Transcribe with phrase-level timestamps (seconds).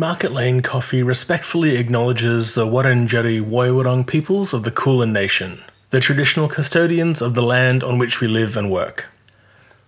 [0.00, 5.58] Market Lane Coffee respectfully acknowledges the Wurundjeri Woiwurrung peoples of the Kulin Nation,
[5.90, 9.10] the traditional custodians of the land on which we live and work.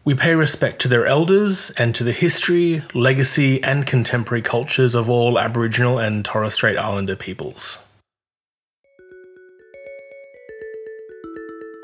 [0.04, 5.09] We pay respect to their elders and to the history, legacy, and contemporary cultures of
[5.09, 7.82] all Aboriginal and Torres Strait Islander peoples.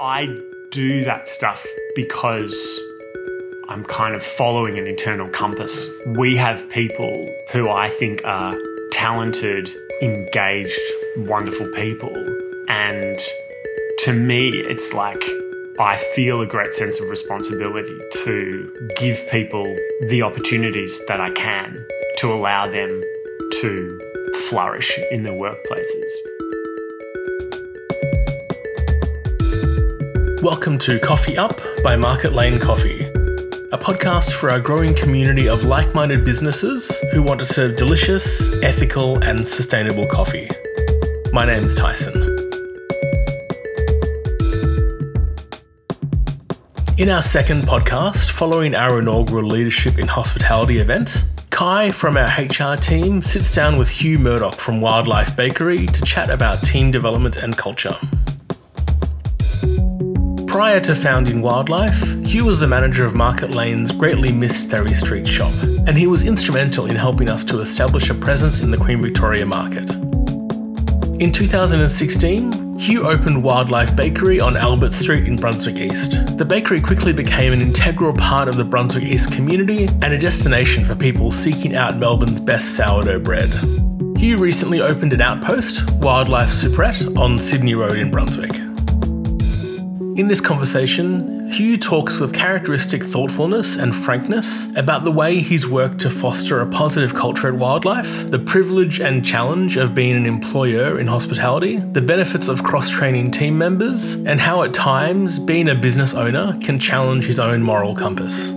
[0.02, 0.26] I
[0.70, 1.66] do that stuff
[1.96, 2.79] because
[3.71, 5.87] I'm kind of following an internal compass.
[6.16, 8.57] We have people who I think are
[8.93, 9.69] talented,
[10.01, 10.80] engaged,
[11.19, 12.16] wonderful people.
[12.70, 13.19] And
[13.98, 15.23] to me, it's like
[15.78, 17.95] I feel a great sense of responsibility
[18.25, 19.65] to give people
[20.09, 22.89] the opportunities that I can to allow them
[23.61, 24.00] to
[24.48, 26.11] flourish in their workplaces.
[30.42, 33.05] Welcome to Coffee Up by Market Lane Coffee,
[33.70, 38.62] a podcast for our growing community of like minded businesses who want to serve delicious,
[38.62, 40.48] ethical, and sustainable coffee.
[41.34, 42.14] My name's Tyson.
[46.97, 52.77] In our second podcast, following our inaugural Leadership in Hospitality event, Kai from our HR
[52.80, 57.36] team sits down with Huw Murdoch from Wild Life Bakery to chat about team development
[57.36, 57.97] and culture.
[60.59, 65.25] Prior to founding Wildlife, Huw was the manager of Market Lane's greatly missed Therry Street
[65.25, 65.53] shop,
[65.87, 69.47] and he was instrumental in helping us to establish a presence in the Queen Victoria
[69.47, 69.89] market.
[71.23, 76.37] In 2016, Huw opened Wild Life Bakery on Albert Street in Brunswick East.
[76.37, 80.84] The bakery quickly became an integral part of the Brunswick East community and a destination
[80.84, 83.50] for people seeking out Melbourne's best sourdough bread.
[83.50, 88.67] Huw recently opened an outpost, Wild Life Superette, on Sydney Road in Brunswick.
[90.19, 96.00] In this conversation, Huw talks with characteristic thoughtfulness and frankness about the way he's worked
[96.00, 100.27] to foster a positive culture at Wild Life, the privilege and challenge of being an
[100.27, 105.69] employer in hospitality, the benefits of cross training team members, and how at times being
[105.69, 108.50] a business owner can challenge his own moral compass.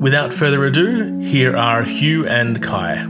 [0.00, 3.06] Without further ado, here are Huw and Kai.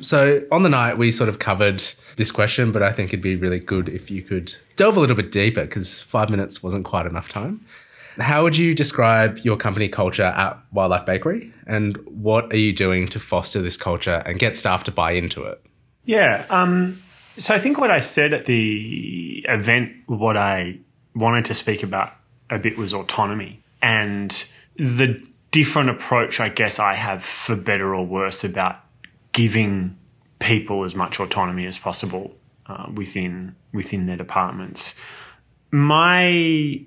[0.00, 1.82] So on the night, we sort of covered
[2.16, 5.16] this question, but I think it'd be really good if you could delve a little
[5.16, 7.64] bit deeper because five minutes wasn't quite enough time.
[8.18, 11.52] How would you describe your company culture at Wild Life Bakery?
[11.66, 15.44] And what are you doing to foster this culture and get staff to buy into
[15.44, 15.62] it?
[16.04, 16.44] Yeah.
[16.50, 17.00] Um,
[17.36, 20.78] so I think what I said at the event, what I
[21.14, 22.12] wanted to speak about
[22.50, 24.46] a bit was autonomy and
[24.76, 28.76] the different approach I guess I have for better or worse about
[29.32, 29.96] giving
[30.40, 32.34] people as much autonomy as possible
[32.66, 34.98] uh, within within their departments.
[35.70, 36.80] My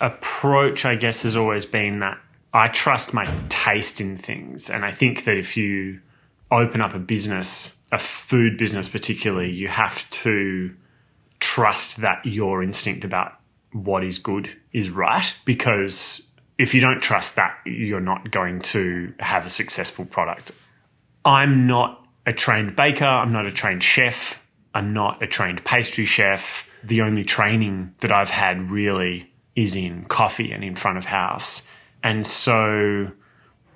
[0.00, 2.18] approach, I guess, has always been that
[2.52, 6.00] I trust my taste in things, and I think that if you
[6.50, 10.74] open up a business, a food business particularly, you have to
[11.40, 13.38] trust that your instinct about
[13.72, 19.12] what is good is right because if you don't trust that, you're not going to
[19.18, 20.52] have a successful product.
[21.24, 23.04] I'm not a trained baker.
[23.04, 24.46] I'm not a trained chef.
[24.74, 26.70] I'm not a trained pastry chef.
[26.82, 31.70] The only training that I've had really is in coffee and in front of house.
[32.02, 33.12] And so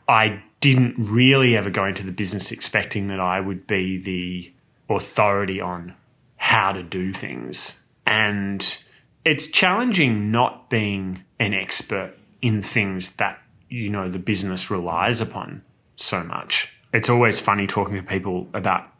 [0.09, 4.53] I didn't really ever go into the business expecting that I would be the
[4.91, 5.95] authority on
[6.37, 7.87] how to do things.
[8.07, 8.83] And
[9.25, 15.63] it's challenging not being an expert in things that, you know, the business relies upon
[15.97, 18.91] so much it's always funny talking to people about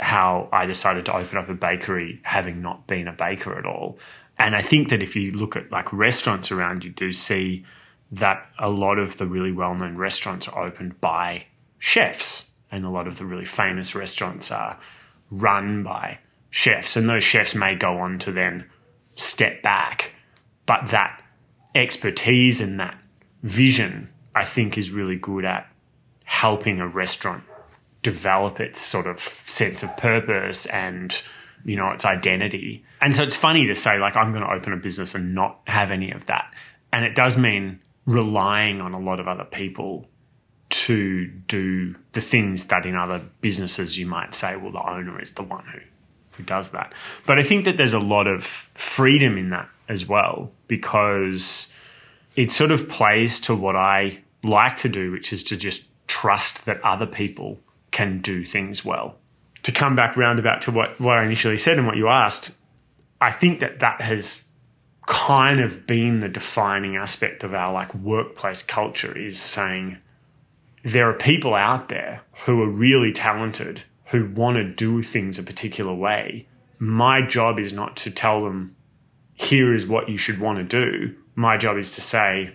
[0.00, 3.98] how I decided to open up a bakery having not been a baker at all.
[4.38, 7.64] And I think that if you look at like restaurants around, you do see
[8.12, 11.46] that a lot of the really well known restaurants are opened by
[11.78, 14.78] chefs, and a lot of the really famous restaurants are
[15.30, 16.18] run by
[16.50, 16.96] chefs.
[16.96, 18.68] And those chefs may go on to then
[19.16, 20.12] step back,
[20.66, 21.22] but that
[21.74, 22.96] expertise and that
[23.42, 25.68] vision, I think, is really good at
[26.28, 27.42] helping a restaurant
[28.02, 31.22] develop its sort of sense of purpose and
[31.64, 32.84] you know its identity.
[33.00, 35.60] And so it's funny to say like I'm going to open a business and not
[35.66, 36.52] have any of that.
[36.92, 40.06] And it does mean relying on a lot of other people
[40.68, 45.32] to do the things that in other businesses you might say well the owner is
[45.32, 45.80] the one who
[46.32, 46.92] who does that.
[47.26, 51.74] But I think that there's a lot of freedom in that as well because
[52.36, 55.88] it sort of plays to what I like to do which is to just
[56.20, 57.60] trust that other people
[57.90, 59.16] can do things well.
[59.62, 62.56] To come back roundabout to what, what I initially said and what you asked,
[63.20, 64.50] I think that that has
[65.06, 69.98] kind of been the defining aspect of our like workplace culture is saying
[70.82, 75.42] there are people out there who are really talented who want to do things a
[75.42, 76.46] particular way.
[76.78, 78.74] My job is not to tell them,
[79.34, 81.14] here is what you should want to do.
[81.34, 82.54] My job is to say,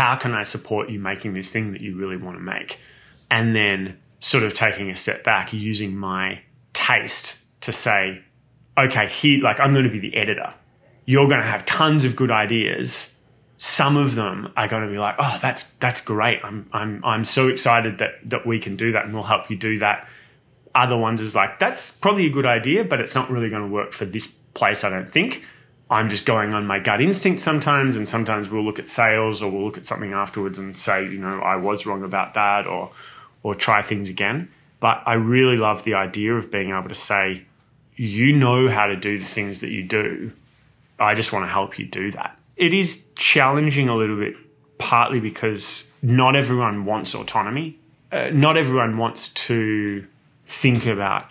[0.00, 2.80] how can I support you making this thing that you really want to make?
[3.30, 6.40] And then sort of taking a step back, using my
[6.72, 8.22] taste to say,
[8.78, 10.54] okay, here, like I'm going to be the editor.
[11.04, 13.18] You're going to have tons of good ideas.
[13.58, 16.40] Some of them are going to be like, oh, that's that's great.
[16.42, 19.56] I'm I'm I'm so excited that that we can do that and we'll help you
[19.56, 20.08] do that.
[20.74, 23.68] Other ones is like, that's probably a good idea, but it's not really going to
[23.68, 25.44] work for this place, I don't think.
[25.90, 29.50] I'm just going on my gut instinct sometimes, and sometimes we'll look at sales or
[29.50, 32.92] we'll look at something afterwards and say, you know, I was wrong about that, or
[33.42, 34.48] or try things again.
[34.78, 37.42] But I really love the idea of being able to say,
[37.96, 40.32] you know how to do the things that you do.
[40.98, 42.38] I just want to help you do that.
[42.56, 44.36] It is challenging a little bit,
[44.78, 47.78] partly because not everyone wants autonomy.
[48.12, 50.06] Uh, not everyone wants to
[50.46, 51.26] think about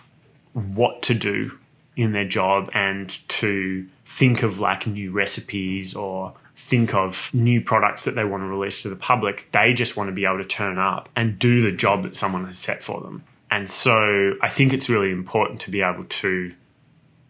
[0.52, 1.58] what to do
[1.96, 8.04] in their job and to think of like new recipes or think of new products
[8.04, 9.48] that they want to release to the public.
[9.52, 12.44] They just want to be able to turn up and do the job that someone
[12.44, 13.22] has set for them.
[13.52, 16.52] And so I think it's really important to be able to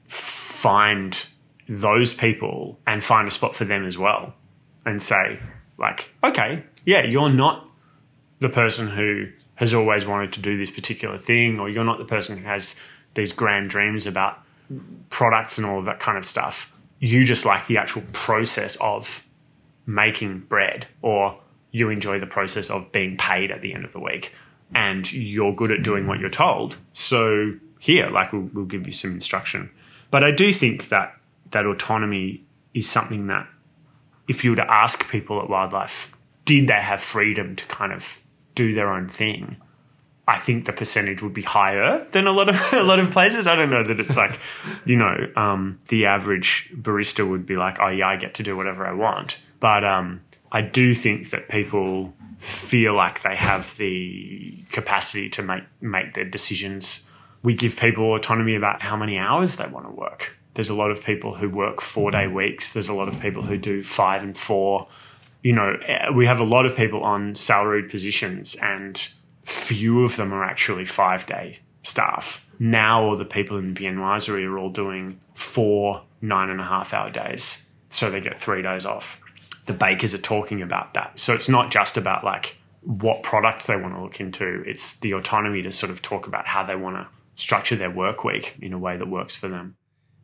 [0.07, 1.27] find
[1.69, 4.35] those people and find a spot for them as well
[4.85, 5.39] and say,
[5.79, 7.69] like, okay, yeah, you're not
[8.39, 12.05] the person who has always wanted to do this particular thing, or you're not the
[12.07, 12.75] person who has
[13.15, 14.39] these grand dreams about
[15.11, 16.70] products and all of that kind of stuff.
[17.01, 19.27] You just like the actual process of
[19.87, 21.41] making bread, or
[21.73, 24.35] you enjoy the process of being paid at the end of the week,
[24.75, 26.77] and you're good at doing what you're told.
[26.93, 29.71] So, here, like, we'll, we'll give you some instruction.
[30.11, 31.17] But I do think that
[31.51, 32.45] that autonomy
[32.75, 33.49] is something that,
[34.29, 36.15] if you were to ask people at Wild Life,
[36.45, 38.21] did they have freedom to kind of
[38.55, 39.57] do their own thing?
[40.31, 43.47] I think the percentage would be higher than a lot of a lot of places.
[43.47, 44.39] I don't know that it's like,
[44.85, 48.57] you know, um, the average barista would be like, oh yeah, I get to do
[48.57, 49.39] whatever I want.
[49.59, 50.23] But um,
[50.53, 56.25] I do think that people feel like they have the capacity to make make their
[56.25, 57.11] decisions
[57.43, 60.37] we give people autonomy about how many hours they want to work.
[60.55, 62.73] There's a lot of people who work four day weeks.
[62.73, 64.89] There's a lot of people who do five and four.
[65.43, 69.11] You know, eh, we have a lot of people on salaried positions, and
[69.71, 72.45] few of them are actually five day staff.
[72.59, 76.93] Now, all the people in the viennoiserie are all doing four nine and a half
[76.93, 77.71] hour days.
[77.89, 79.21] So they get three days off.
[79.67, 81.19] The bakers are talking about that.
[81.21, 85.15] So it's not just about like what products they want to look into, it's the
[85.15, 87.07] autonomy to sort of talk about how they want to
[87.41, 89.77] structure their work week in a way that works for them.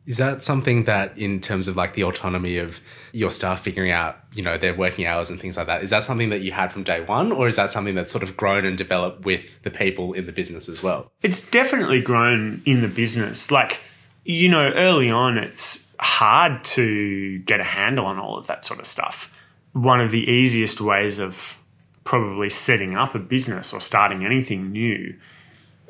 [0.07, 2.79] Is that something that, in terms of like the autonomy of
[3.11, 6.01] your staff figuring out, you know, their working hours and things like that, is that
[6.01, 8.65] something that you had from day one, or is that something that's sort of grown
[8.65, 11.11] and developed with the people in the business as well?
[11.21, 13.51] It's definitely grown in the business.
[13.51, 13.81] Like,
[14.23, 18.79] you know, early on, it's hard to get a handle on all of that sort
[18.79, 19.33] of stuff.
[19.73, 21.61] One of the easiest ways of
[22.05, 25.15] probably setting up a business or starting anything new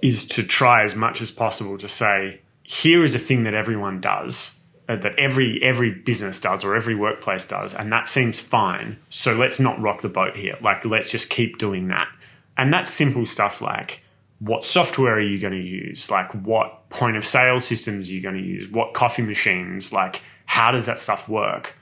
[0.01, 4.01] is to try as much as possible to say, here is a thing that everyone
[4.01, 8.97] does, uh, that every every business does or every workplace does, and that seems fine.
[9.07, 10.57] So let's not rock the boat here.
[10.59, 12.09] Like let's just keep doing that.
[12.57, 14.03] And that's simple stuff like
[14.39, 16.11] what software are you going to use?
[16.11, 18.69] Like what point of sale systems are you going to use?
[18.69, 19.93] What coffee machines?
[19.93, 21.77] Like how does that stuff work?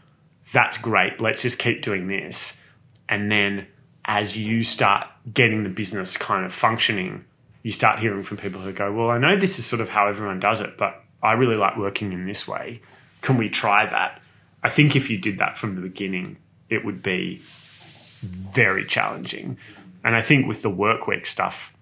[0.54, 1.20] That's great.
[1.20, 2.64] Let's just keep doing this.
[3.10, 3.66] And then
[4.06, 7.26] as you start getting the business kind of functioning,
[7.66, 10.08] you start hearing from people who go, Well, I know this is sort of how
[10.08, 12.80] everyone does it, but I really like working in this way.
[13.22, 14.22] Can we try that?
[14.62, 16.38] I think if you did that from the beginning,
[16.70, 17.40] it would be
[18.22, 19.58] very challenging.
[20.04, 21.76] And I think with the work week stuff,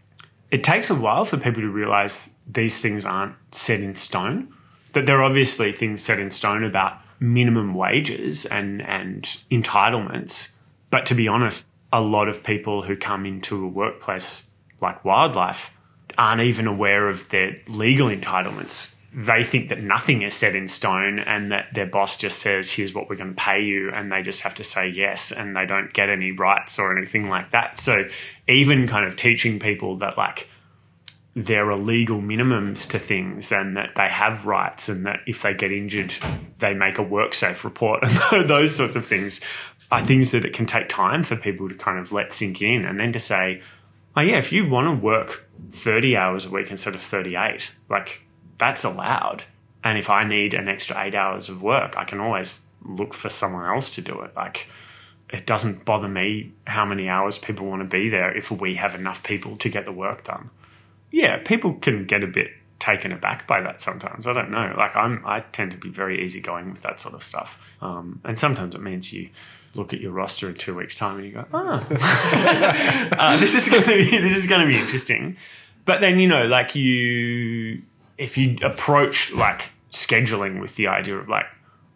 [0.51, 4.53] it takes a while for people to realize these things aren't set in stone.
[4.93, 10.55] That there are obviously things set in stone about minimum wages and, and entitlements.
[10.89, 14.49] But to be honest, a lot of people who come into a workplace
[14.83, 15.75] like wildlife
[16.17, 18.97] aren't even aware of their legal entitlements.
[19.15, 22.93] They think that nothing is set in stone and that their boss just says, here's
[22.93, 23.91] what we're going to pay you.
[23.91, 27.27] And they just have to say yes and they don't get any rights or anything
[27.27, 27.79] like that.
[27.79, 28.07] So,
[28.47, 30.49] even kind of teaching people that, like,
[31.35, 35.53] there are legal minimums to things and that they have rights and that if they
[35.53, 36.13] get injured,
[36.59, 39.41] they make a work safe report and those sorts of things
[39.91, 42.85] are things that it can take time for people to kind of let sink in
[42.85, 43.61] and then to say,
[44.15, 48.23] oh yeah, if you want to work 30 hours a week instead of 38, like
[48.57, 49.43] that's allowed.
[49.83, 53.29] And if I need an extra eight hours of work, I can always look for
[53.29, 54.35] someone else to do it.
[54.35, 54.67] Like
[55.29, 58.95] it doesn't bother me how many hours people want to be there if we have
[58.95, 60.49] enough people to get the work done.
[61.11, 62.51] Yeah, people can get a bit
[62.83, 64.27] taken aback by that sometimes.
[64.27, 64.73] I don't know.
[64.77, 67.77] Like I'm, I tend to be very easygoing with that sort of stuff.
[67.81, 69.29] Um, and sometimes it means you
[69.73, 71.87] look at your roster in two weeks' time and you go, oh,
[73.17, 75.37] uh, this is going to be this is going to be interesting.
[75.85, 77.83] But then you know, like you,
[78.17, 81.45] if you approach like scheduling with the idea of like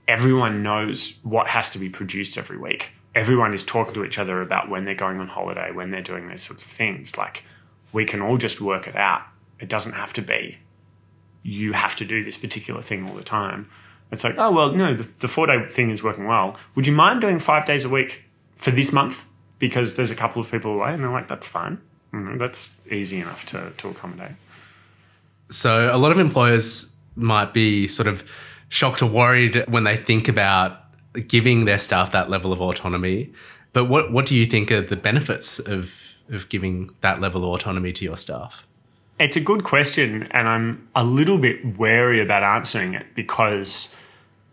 [0.08, 2.94] everyone knows what has to be produced every week.
[3.14, 6.30] Everyone is talking to each other about when they're going on holiday, when they're doing
[6.30, 7.18] those sorts of things.
[7.18, 7.44] Like
[7.92, 9.24] we can all just work it out.
[9.60, 10.60] It doesn't have to be
[11.48, 13.70] you have to do this particular thing all the time.
[14.12, 16.58] It's like, oh, well, no, the, the four day thing is working well.
[16.76, 18.26] Would you mind doing five days a week
[18.58, 19.26] for this month?
[19.58, 20.94] Because there's a couple of people away.
[20.94, 21.82] And they're like, that's fine.
[22.14, 22.38] Mm-hmm.
[22.38, 24.34] That's easy enough to, to accommodate.
[25.50, 28.30] So a lot of employers might be sort of
[28.68, 30.82] shocked or worried when they think about
[31.28, 33.32] giving their staff that level of autonomy.
[33.72, 37.50] But what, what do you think are the benefits of, of giving that level of
[37.52, 38.68] autonomy to your staff?
[39.20, 43.96] It's a good question, and I'm a little bit wary about answering it because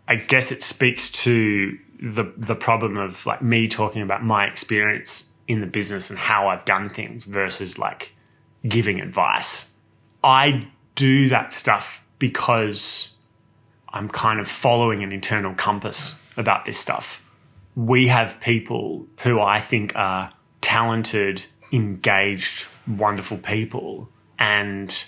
[0.07, 5.37] I guess it speaks to the the problem of like me talking about my experience
[5.47, 8.15] in the business and how I've done things versus like
[8.67, 9.77] giving advice.
[10.23, 13.15] I do that stuff because
[13.89, 17.23] I'm kind of following an internal compass about this stuff.
[17.75, 25.05] We have people who I think are talented, engaged, wonderful people and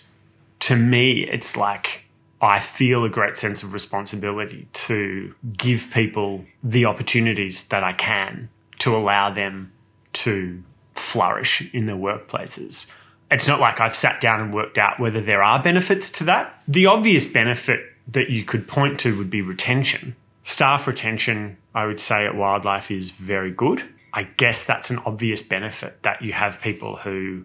[0.60, 2.06] to me, it's like
[2.42, 8.50] I feel a great sense of responsibility to give people the opportunities that I can
[8.80, 9.72] to allow them
[10.14, 12.92] to flourish in their workplaces.
[13.30, 16.62] It's not like I've sat down and worked out whether there are benefits to that.
[16.68, 20.16] The obvious benefit that you could point to would be retention.
[20.44, 23.84] Staff retention, I would say at Wild Life, is very good.
[24.14, 27.44] I guess that's an obvious benefit that you have people who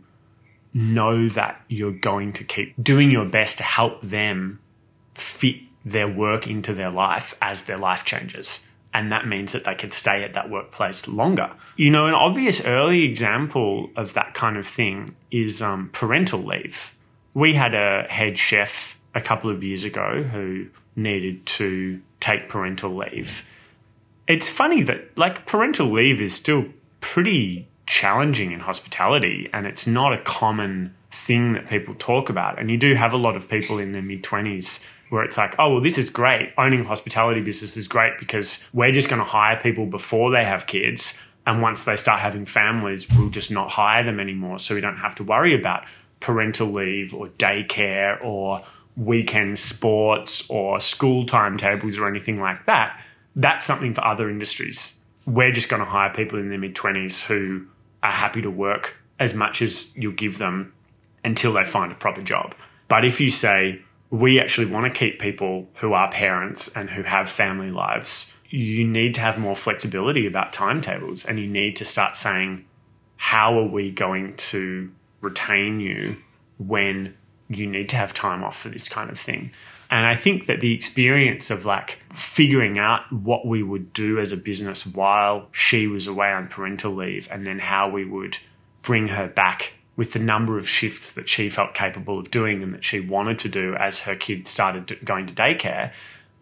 [0.75, 4.59] know that you're going to keep doing your best to help them
[5.15, 8.69] fit their work into their life as their life changes.
[8.95, 11.53] And that means that they can stay at that workplace longer.
[11.77, 16.95] You know, an obvious early example of that kind of thing is um, parental leave.
[17.35, 22.95] We had a head chef a couple of years ago who needed to take parental
[22.95, 23.49] leave.
[24.29, 26.67] It's funny that, like, parental leave is still
[27.01, 32.59] pretty challenging in hospitality and it's not a common thing that people talk about.
[32.59, 35.55] And you do have a lot of people in their mid 20s where it's like,
[35.59, 36.53] oh, well, this is great.
[36.57, 40.45] Owning a hospitality business is great because we're just going to hire people before they
[40.45, 41.21] have kids.
[41.47, 44.59] And once they start having families, we'll just not hire them anymore.
[44.59, 45.85] So we don't have to worry about
[46.21, 48.63] parental leave or daycare or
[48.97, 53.03] weekend sports or school timetables or anything like that.
[53.37, 55.03] That's something for other industries.
[55.27, 57.67] We're just going to hire people in their mid 20s who
[58.03, 60.73] are happy to work as much as you'll give them
[61.25, 62.55] until they find a proper job.
[62.89, 67.03] But if you say, we actually want to keep people who are parents and who
[67.03, 71.85] have family lives, you need to have more flexibility about timetables and you need to
[71.85, 72.67] start saying,
[73.17, 74.91] how are we going to
[75.21, 76.17] retain you
[76.59, 77.17] when
[77.49, 79.53] you need to have time off for this kind of thing?
[79.93, 84.33] And I think that the experience of like figuring out what we would do as
[84.33, 88.39] a business while she was away on parental leave and then how we would
[88.81, 92.73] bring her back with the number of shifts that she felt capable of doing and
[92.73, 95.93] that she wanted to do as her kid started going to daycare,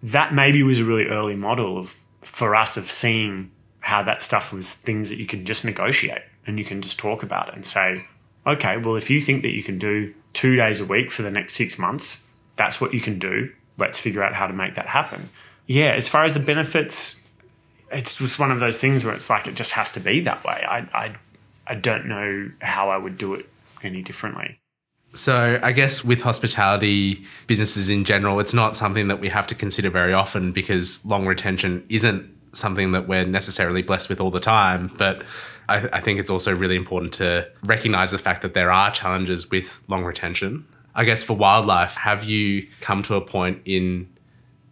[0.00, 4.52] that maybe was a really early model of for us of seeing how that stuff
[4.52, 8.06] was things that you can just negotiate and you can just talk about and say,
[8.46, 11.32] okay, well, if you think that you can do two days a week for the
[11.32, 12.28] next six months,
[12.60, 13.50] that's what you can do.
[13.78, 15.30] Let's figure out how to make that happen.
[15.66, 17.26] Yeah, as far as the benefits,
[17.90, 20.44] it's just one of those things where it's like it just has to be that
[20.44, 20.62] way.
[20.68, 21.14] I, I,
[21.66, 23.48] I don't know how I would do it
[23.82, 24.58] any differently.
[25.14, 29.54] So, I guess with hospitality businesses in general, it's not something that we have to
[29.54, 34.38] consider very often because long retention isn't something that we're necessarily blessed with all the
[34.38, 34.92] time.
[34.98, 35.22] But
[35.66, 39.50] I, I think it's also really important to recognize the fact that there are challenges
[39.50, 40.66] with long retention.
[40.94, 44.08] I guess for wildlife, have you come to a point in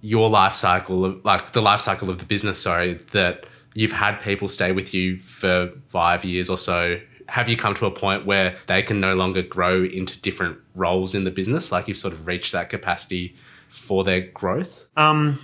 [0.01, 4.21] your life cycle, of, like the life cycle of the business, sorry, that you've had
[4.21, 7.01] people stay with you for five years or so?
[7.29, 11.15] Have you come to a point where they can no longer grow into different roles
[11.15, 11.71] in the business?
[11.71, 13.35] Like you've sort of reached that capacity
[13.69, 14.87] for their growth?
[14.97, 15.39] Um,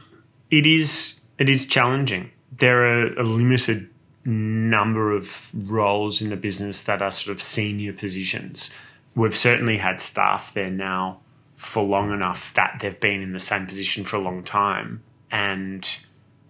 [0.51, 2.31] it is it is challenging.
[2.53, 3.91] There are a limited
[4.25, 8.75] number of roles in the business that are sort of senior positions
[9.15, 11.21] we've certainly had staff there now
[11.55, 15.99] for long enough that they've been in the same position for a long time and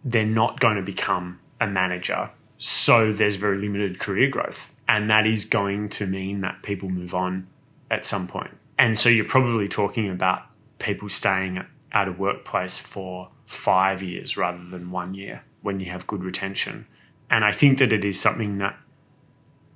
[0.05, 2.31] they're not going to become a manager
[2.67, 4.73] So there's very limited career growth.
[4.89, 7.47] And that is going to mean that people move on
[7.91, 8.57] at some point.
[8.79, 10.43] And so you're probably talking about
[10.79, 16.07] people staying at a workplace for five years rather than one year when you have
[16.07, 16.87] good retention.
[17.31, 18.79] And I think that it is something that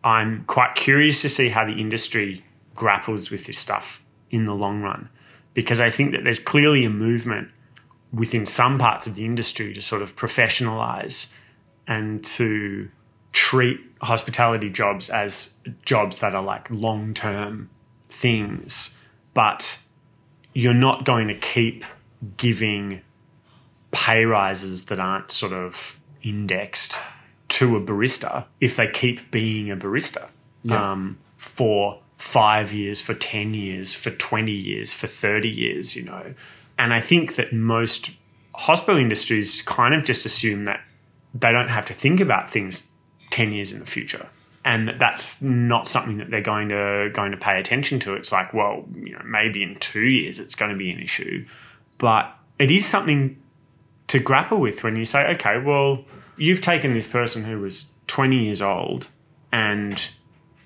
[0.02, 2.45] I'm quite curious to see how the industry
[2.78, 5.08] grapples with this stuff in the long run.
[5.52, 7.49] Because I think that there's clearly a movement
[8.12, 11.37] within some parts of the industry to sort of professionalize
[11.88, 12.88] and to
[13.32, 17.68] treat hospitality jobs as jobs that are like long term
[18.08, 19.02] things.
[19.35, 19.82] But
[20.54, 21.85] you're not going to keep
[22.37, 23.00] giving
[23.90, 27.00] pay rises that aren't sort of indexed
[27.49, 30.28] to a barista if they keep being a barista
[30.62, 30.92] yeah.
[30.92, 36.34] um, for five years, for 10 years, for 20 years, for 30 years, you know.
[36.78, 38.10] And I think that most
[38.54, 40.80] hospital industries kind of just assume that
[41.32, 42.90] they don't have to think about things
[43.30, 44.28] 10 years in the future
[44.64, 48.52] and that's not something that they're going to going to pay attention to it's like
[48.52, 51.44] well you know maybe in 2 years it's going to be an issue
[51.98, 53.40] but it is something
[54.08, 56.04] to grapple with when you say okay well
[56.37, 59.08] you've taken this person who was 20 years old
[59.52, 60.10] and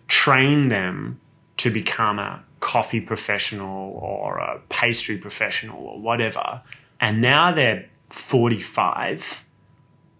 [0.09, 1.21] trained them
[1.63, 6.63] to become a coffee professional or a pastry professional or whatever
[7.01, 9.45] and now they're 45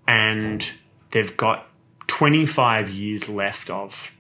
[0.09, 0.73] and
[1.13, 1.69] they've got
[2.09, 4.17] 25 years left of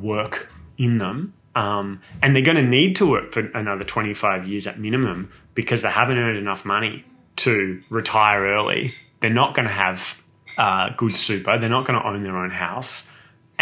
[0.00, 1.34] work in them.
[1.54, 5.82] Um, and they're going to need to work for another 25 years at minimum because
[5.82, 7.04] they haven't earned enough money
[7.36, 8.94] to retire early.
[9.20, 10.22] They're not going to have
[10.56, 11.58] uh, good super.
[11.58, 13.11] They're not going to own their own house.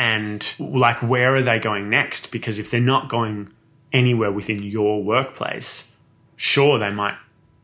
[0.00, 2.32] And like, where are they going next?
[2.32, 3.52] Because if they're not going
[3.92, 5.94] anywhere within your workplace,
[6.36, 7.16] sure, they might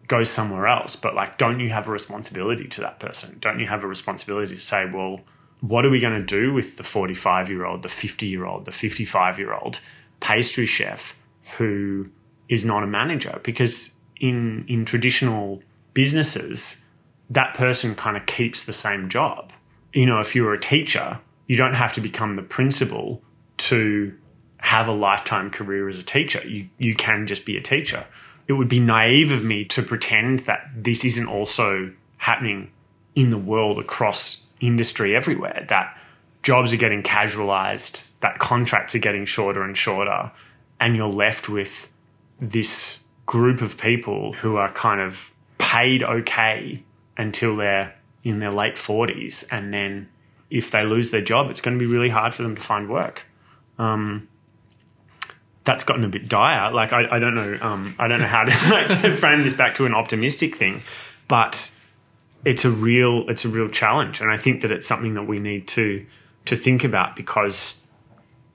[0.06, 0.96] go somewhere else.
[0.96, 3.38] But like, don't you have a responsibility to that person?
[3.40, 5.20] Don't you have a responsibility to say, well,
[5.62, 8.66] what are we going to do with the 45 year old, the 50 year old,
[8.66, 9.80] the 55 year old
[10.20, 11.18] pastry chef
[11.56, 12.10] who
[12.50, 13.40] is not a manager?
[13.44, 15.62] Because in, in traditional
[15.94, 16.84] businesses,
[17.30, 19.54] that person kind of keeps the same job.
[19.94, 23.22] You know, if you're a teacher, you don't have to become the principal
[23.58, 24.14] to
[24.58, 26.46] have a lifetime career as a teacher.
[26.46, 28.06] You, you can just be a teacher
[28.48, 32.70] it would be naive of me to pretend that this isn't also happening
[33.14, 35.98] in the world across industry everywhere, that
[36.42, 40.30] jobs are getting casualized, that contracts are getting shorter and shorter,
[40.78, 41.90] and you're left with
[42.38, 46.82] this group of people who are kind of paid okay
[47.16, 49.50] until they're in their late 40s.
[49.50, 50.08] And then
[50.50, 52.88] if they lose their job, it's going to be really hard for them to find
[52.88, 53.26] work.
[53.78, 54.28] Um,
[55.64, 56.72] that's gotten a bit dire.
[56.72, 59.54] Like I, I don't know, um, I don't know how to, like, to frame this
[59.54, 60.82] back to an optimistic thing,
[61.28, 61.74] but
[62.44, 65.38] it's a real, it's a real challenge, and I think that it's something that we
[65.38, 66.06] need to
[66.44, 67.82] to think about because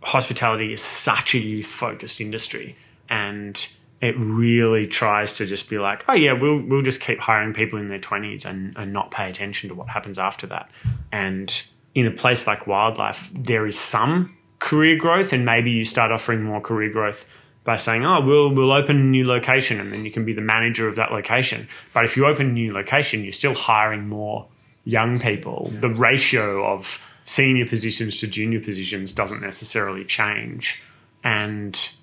[0.04, 2.78] hospitality is such a youth focused industry,
[3.10, 3.68] and
[4.00, 7.78] it really tries to just be like, oh yeah, we'll we'll just keep hiring people
[7.78, 10.72] in their twenties and and not pay attention to what happens after that,
[11.12, 16.12] and in a place like wildlife, there is some career growth and maybe you start
[16.12, 17.26] offering more career growth
[17.64, 20.42] by saying, "Oh, we'll we'll open a new location," and then you can be the
[20.42, 21.68] manager of that location.
[21.94, 24.48] But if you open a new location, you're still hiring more
[24.84, 25.70] young people.
[25.74, 25.82] Yeah.
[25.82, 30.82] The ratio of senior positions to junior positions doesn't necessarily change,
[31.24, 31.94] and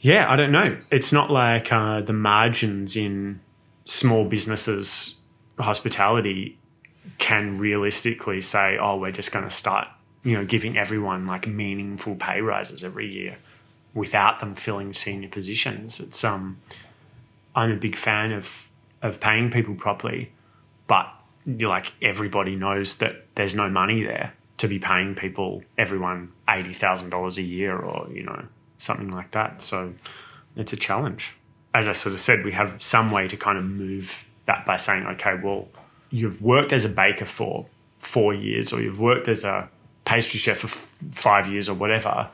[0.00, 0.78] yeah, I don't know.
[0.90, 3.40] It's not like uh, the margins in
[3.84, 5.22] small businesses,
[5.58, 6.58] hospitality,
[7.18, 9.88] can realistically say, "Oh, we're just going to start
[10.24, 13.36] you know, giving everyone like meaningful pay rises every year
[13.92, 16.00] without them filling senior positions.
[16.00, 16.58] It's um,
[17.54, 18.70] I'm a big fan of
[19.02, 20.32] of paying people properly,
[20.86, 21.08] but
[21.44, 26.72] you're like everybody knows that there's no money there to be paying people everyone eighty
[26.72, 28.46] thousand dollars a year or you know
[28.78, 29.60] something like that.
[29.60, 29.92] So
[30.56, 31.36] it's a challenge.
[31.74, 34.76] As I sort of said, we have some way to kind of move that by
[34.76, 35.68] saying, okay, well,
[36.14, 37.66] you've worked as a baker for
[37.98, 39.68] four years, or you've worked as a
[40.04, 42.28] pastry chef for f- five years or whatever,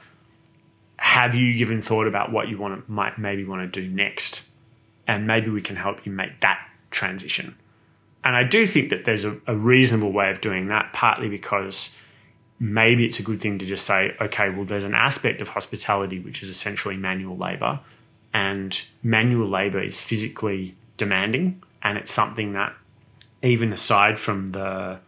[0.97, 4.51] have you given thought about what you want to might maybe want to do next?
[5.07, 7.57] And maybe we can help you make that transition.
[8.23, 11.99] And I do think that there's a, a reasonable way of doing that, partly because
[12.59, 16.21] maybe it's a good thing to just say, okay, well, there's an aspect of hospitality
[16.21, 17.81] which is essentially manual labor,
[18.35, 22.75] and manual labor is physically demanding, and it's something that,
[23.42, 25.00] even aside from the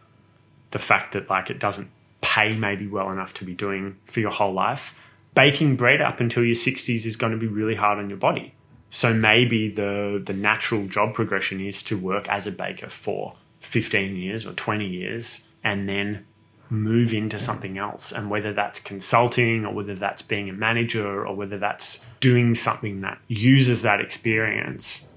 [0.71, 1.89] the fact that like it doesn't
[2.21, 4.99] pay maybe well enough to be doing for your whole life.
[5.35, 8.53] Baking bread up until your 60s is going to be really hard on your body.
[8.89, 14.15] So maybe the the natural job progression is to work as a baker for 15
[14.15, 16.25] years or 20 years and then
[16.69, 18.11] move into something else.
[18.11, 23.01] And whether that's consulting or whether that's being a manager or whether that's doing something
[23.01, 25.11] that uses that experience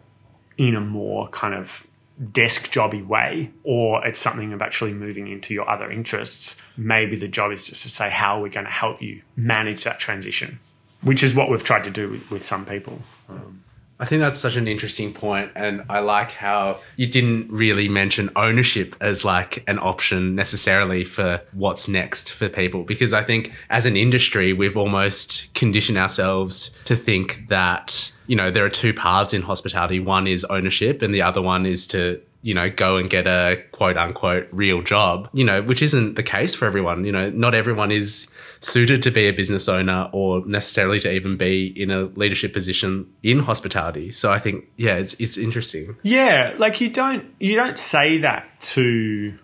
[0.56, 1.86] in a more kind of
[2.32, 7.28] desk jobby way, or it's something of actually moving into your other interests, maybe the
[7.28, 10.58] job is just to say, how we're we going to help you manage that transition?
[11.02, 13.02] Which is what we've tried to do with, with some people.
[13.28, 13.62] Um,
[13.98, 18.30] I think that's such an interesting point, and I like how you didn't really mention
[18.36, 22.82] ownership as like an option necessarily for what's next for people.
[22.82, 28.50] Because I think as an industry, we've almost conditioned ourselves to think that you know
[28.50, 30.00] there are two paths in hospitality.
[30.00, 33.60] One is ownership, and the other one is to you know, go and get a
[33.72, 37.04] quote unquote real job, you know, which isn't the case for everyone.
[37.04, 41.36] You know, not everyone is suited to be a business owner or necessarily to even
[41.36, 44.12] be in a leadership position in hospitality.
[44.12, 45.96] So I think, yeah, it's it's interesting.
[46.04, 49.36] Yeah, like you don't you don't say that to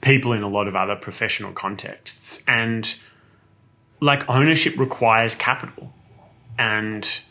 [0.00, 2.96] people in a lot of other professional contexts, and
[4.00, 5.92] like ownership requires capital,
[6.58, 7.22] and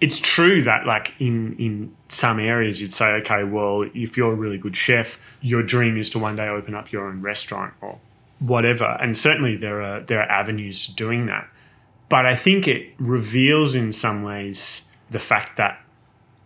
[0.00, 4.36] it's true that like in in some areas you'd say okay well if you're a
[4.36, 7.98] really good chef your dream is to one day open up your own restaurant or
[8.38, 8.96] whatever.
[9.00, 11.48] And certainly there are there are avenues to doing that.
[12.08, 15.80] But i think it reveals in some ways the fact that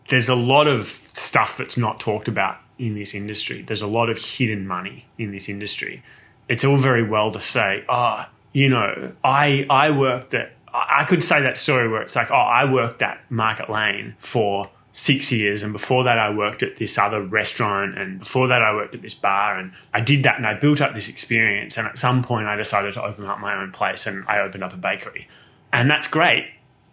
[0.09, 3.63] there's a lot of stuff that's not talked about in this industry.
[3.63, 6.03] There's a lot of hidden money in this industry.
[6.49, 11.23] It's all very well to say oh you know i i worked at I could
[11.23, 15.63] say that story where it's like, oh, I worked at Market Lane for six years,
[15.63, 19.03] and before that, I worked at this other restaurant, and before that, I worked at
[19.03, 21.79] this bar, and I did that, and I built up this experience.
[21.79, 24.65] And at some point, I decided to open up my own place, and I opened
[24.65, 25.29] up a bakery,
[25.73, 26.47] and that's great.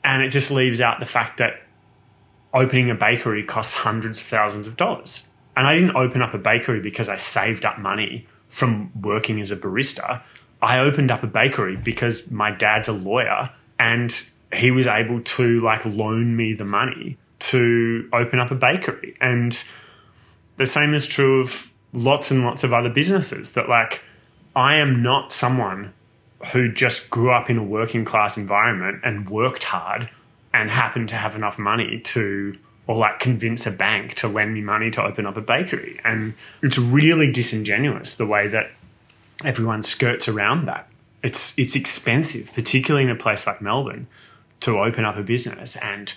[0.04, 1.62] And it just leaves out the fact that
[2.54, 5.30] opening a bakery costs hundreds of thousands of dollars.
[5.56, 9.52] And I didn't open up a bakery because I saved up money from working as
[9.52, 10.24] a barista.
[10.62, 15.62] I opened up a bakery because my dad's a lawyer and he was able to
[15.62, 19.15] like loan me the money to open up a bakery.
[19.20, 19.63] And
[20.58, 24.04] the same is true of lots and lots of other businesses that like
[24.56, 25.92] i am not someone
[26.52, 30.10] who just grew up in a working class environment and worked hard
[30.54, 34.62] and happened to have enough money to or like convince a bank to lend me
[34.62, 36.00] money to open up a bakery.
[36.04, 38.72] And it's really disingenuous the way that
[39.44, 40.88] everyone skirts around that
[41.23, 44.08] it's it's expensive, particularly in a place like Melbourne,
[44.62, 45.77] to open up a business.
[45.77, 46.13] And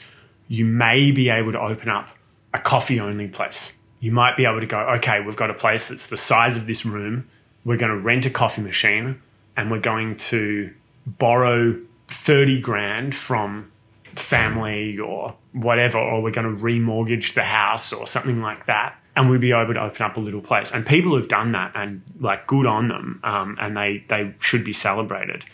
[0.49, 2.09] you may be able to open up
[2.55, 3.81] a coffee only place.
[4.01, 6.67] You might be able to go, okay, we've got a place that's the size of
[6.67, 7.29] this room.
[7.65, 9.23] We're going to rent a coffee machine
[9.57, 10.73] and we're going to
[11.07, 13.71] borrow 30 grand from
[14.17, 19.29] family or whatever, or we're going to remortgage the house or something like that and
[19.29, 20.73] we'd be able to open up a little place.
[20.73, 24.65] And people have done that, and like good on them, um, and they they should
[24.65, 25.45] be celebrated.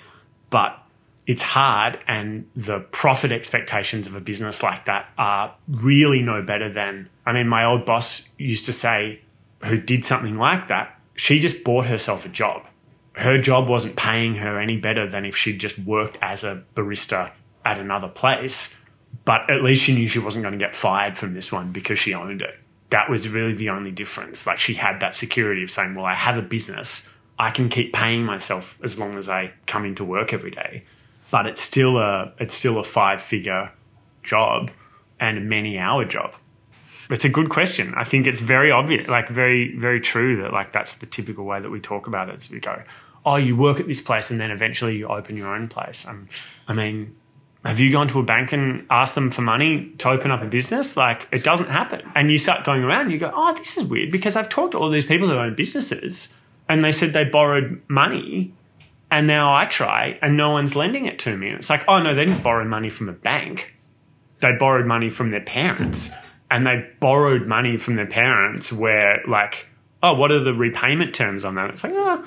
[0.51, 0.79] But
[1.27, 6.73] it's hard, and the profit expectations of a business like that are really no better
[6.73, 7.09] than.
[7.27, 9.21] I mean, my old boss used to say,
[9.65, 12.67] who did something like that, she just bought herself a job.
[13.15, 17.33] Her job wasn't paying her any better than if she'd just worked as a barista
[17.65, 18.81] at another place.
[19.25, 21.99] But at least she knew she wasn't going to get fired from this one because
[21.99, 22.55] she owned it
[22.91, 24.47] that was really the only difference.
[24.47, 27.15] Like she had that security of saying, well, I have a business.
[27.39, 30.85] I can keep paying myself as long as I come into work every day.
[31.31, 33.71] But it's still a it's still a five figure
[34.23, 34.71] job
[35.21, 36.35] and a many hour job.
[37.11, 37.95] It's a good question.
[37.97, 41.61] I think it's very obvious, like very, very true that like that's the typical way
[41.61, 42.37] that we talk about it.
[42.37, 42.83] Is we go,
[43.25, 46.07] oh, you work at this place and then eventually you open your own place.
[46.07, 46.29] Um,
[46.67, 47.17] I mean,
[47.69, 50.47] have you gone to a bank and asked them for money to open up a
[50.47, 50.97] business?
[50.97, 52.01] Like, it doesn't happen.
[52.15, 54.73] And you start going around and you go, oh, this is weird because I've talked
[54.73, 58.55] to all these people who own businesses and they said they borrowed money
[59.11, 61.49] and now I try and no one's lending it to me.
[61.49, 63.75] And it's like, oh, no, they didn't borrow money from a bank.
[64.41, 66.11] They borrowed money from their parents
[66.51, 69.69] and they borrowed money from their parents where, like,
[70.03, 71.69] oh, what are the repayment terms on that?
[71.69, 72.25] It's like, oh.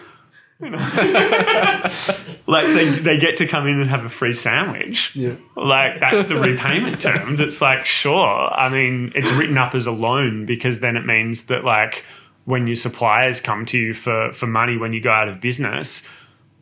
[2.48, 5.16] like they, they get to come in and have a free sandwich.
[5.16, 5.36] Yeah.
[5.56, 7.40] Like that's the repayment terms.
[7.40, 8.54] It's like, sure.
[8.54, 12.06] I mean, it's written up as a loan because then it means that like
[12.46, 16.08] when your suppliers come to you for, for money when you go out of business,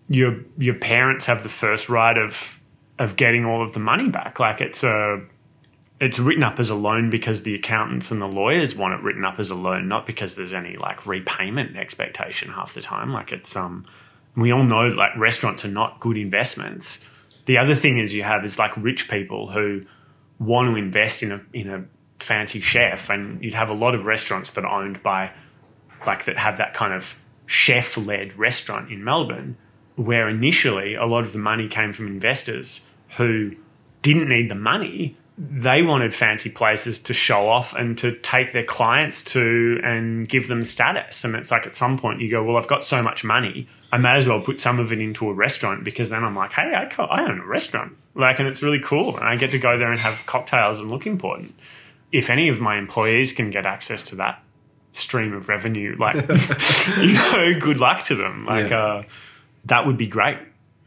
[0.08, 2.60] your your parents have the first right of
[2.98, 4.40] of getting all of the money back.
[4.40, 5.22] Like it's a
[6.00, 9.26] it's written up as a loan because the accountants and the lawyers want it written
[9.26, 13.12] up as a loan, not because there's any like repayment expectation half the time.
[13.12, 13.86] Like it's um,
[14.36, 17.08] we all know like restaurants are not good investments.
[17.46, 19.84] The other thing is you have is like rich people who
[20.40, 21.86] want to invest in a in a
[22.20, 25.34] fancy chef, and you'd have a lot of restaurants that are owned by
[26.06, 29.58] like that have that kind of chef led restaurant in Melbourne,
[29.96, 33.56] where initially a lot of the money came from investors who
[34.02, 35.18] didn't need the money.
[35.42, 40.50] They wanted fancy places to show off and to take their clients to and give
[40.50, 41.24] them status.
[41.24, 44.00] And it's like at some point you go, well, I've got so much money, I
[44.00, 46.74] may as well put some of it into a restaurant because then I'm like, hey,
[46.76, 47.96] I, I own a restaurant.
[48.16, 49.16] Like, and it's really cool.
[49.16, 51.56] And I get to go there and have cocktails and look important.
[52.12, 54.44] If any of my employees can get access to that
[54.92, 56.16] stream of revenue, like,
[57.00, 58.46] you know, good luck to them.
[58.46, 58.84] Like, Yeah.
[58.84, 59.04] uh,
[59.66, 60.38] that would be great.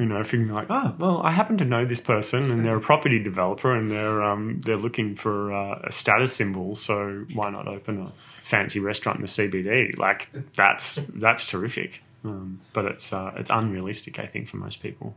[0.02, 2.80] You know, can like, oh, well, I happen to know this person, and they're a
[2.80, 7.68] property developer, and they're um, they're looking for uh, a status symbol, so why not
[7.68, 9.96] open a fancy restaurant in the CBD?
[9.96, 15.14] Like that's that's terrific, um, but it's uh, it's unrealistic, I think, for most people.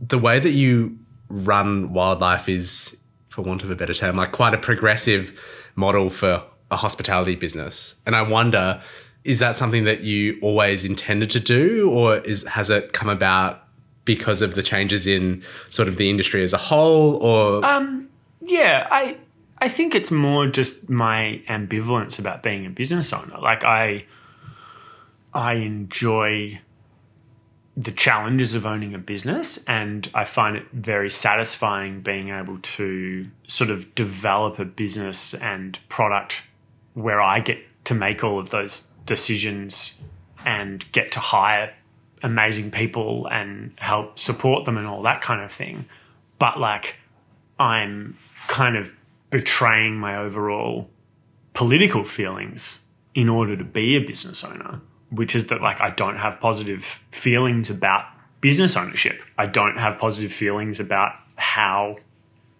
[0.00, 2.96] the way that you run wildlife is,
[3.28, 5.38] for want of a better term, like quite a progressive
[5.76, 7.96] model for a hospitality business.
[8.06, 8.80] And I wonder,
[9.24, 13.64] is that something that you always intended to do, or is has it come about
[14.04, 17.16] because of the changes in sort of the industry as a whole?
[17.16, 18.08] Or um,
[18.40, 19.18] Yeah, I
[19.58, 23.38] I think it's more just my ambivalence about being a business owner.
[23.38, 24.06] Like I
[25.34, 26.60] I enjoy
[27.76, 33.28] the challenges of owning a business and I find it very satisfying being able to
[33.46, 36.44] sort of develop a business and product
[36.94, 40.02] where I get to make all of those decisions
[40.46, 41.74] and get to hire
[42.22, 45.84] amazing people and help support them and all that kind of thing.
[46.38, 46.96] But like
[47.58, 48.94] I'm kind of
[49.30, 50.88] betraying my overall
[51.54, 56.18] political feelings in order to be a business owner, which is that like I don't
[56.18, 58.04] have positive feelings about
[58.40, 59.22] business ownership.
[59.36, 61.96] I don't have positive feelings about how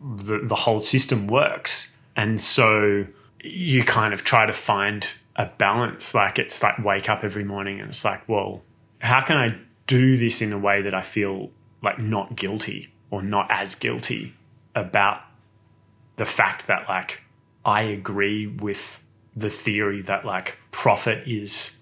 [0.01, 1.97] the, the whole system works.
[2.17, 3.07] And so
[3.43, 6.14] you kind of try to find a balance.
[6.14, 8.62] Like it's like wake up every morning and it's like, well,
[9.01, 11.51] how can I do this in a way that I feel
[11.83, 14.35] like not guilty or not as guilty
[14.75, 15.23] about
[16.16, 17.23] the fact that like
[17.64, 19.03] I agree with
[19.35, 21.79] the theory that like profit is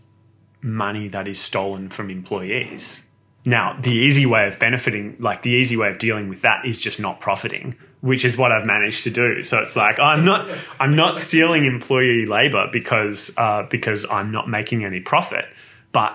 [0.61, 3.08] money that is stolen from employees.
[3.49, 6.79] Now, the easy way of benefiting, like the easy way of dealing with that is
[6.79, 9.43] just not profiting, which is what I've managed to do.
[9.43, 14.51] So it's like I'm not, I'm not stealing employee labor because, uh, because I'm not
[14.51, 15.47] making any profit,
[15.93, 16.15] but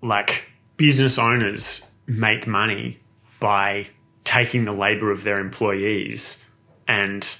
[0.00, 3.00] like business owners make money
[3.40, 3.88] by
[4.22, 6.48] taking the labor of their employees
[6.86, 7.36] and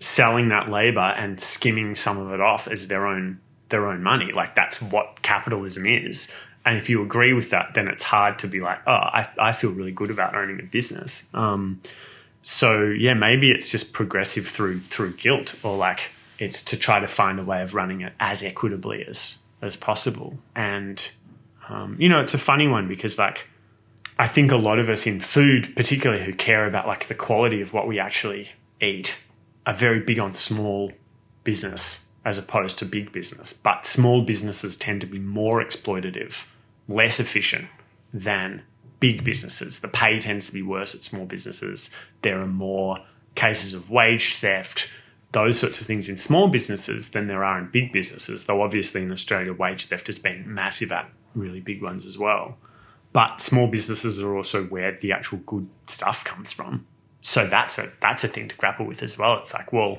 [0.00, 4.32] selling that labor and skimming some of it off as their own their own money.
[4.32, 6.30] Like that's what capitalism is.
[6.66, 9.52] And if you agree with that, then it's hard to be like, oh, I, I
[9.52, 11.32] feel really good about owning a business.
[11.32, 11.80] Um,
[12.42, 17.06] so yeah, maybe it's just progressive through through guilt, or like it's to try to
[17.06, 20.38] find a way of running it as equitably as as possible.
[20.54, 21.10] And
[21.68, 23.48] um, you know, it's a funny one because like
[24.18, 27.60] I think a lot of us in food, particularly who care about like the quality
[27.60, 28.50] of what we actually
[28.80, 29.22] eat,
[29.66, 30.92] are very big on small
[31.44, 33.52] business as opposed to big business.
[33.52, 36.46] But small businesses tend to be more exploitative,
[36.88, 37.68] less efficient
[38.12, 38.62] than
[39.00, 39.80] big businesses.
[39.80, 41.90] The pay tends to be worse at small businesses.
[42.22, 42.98] There are more
[43.34, 44.88] cases of wage theft,
[45.32, 48.44] those sorts of things in small businesses than there are in big businesses.
[48.44, 52.56] Though obviously in Australia, wage theft has been massive at really big ones as well.
[53.12, 56.86] But small businesses are also where the actual good stuff comes from.
[57.20, 59.38] So that's a that's a thing to grapple with as well.
[59.38, 59.98] It's like, well,